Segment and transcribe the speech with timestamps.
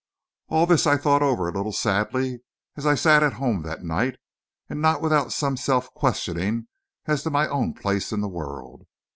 [0.47, 2.39] All this I thought over a little sadly,
[2.75, 4.15] as I sat at home that night;
[4.67, 6.67] and not without some self questioning
[7.05, 8.87] as to my own place in the world.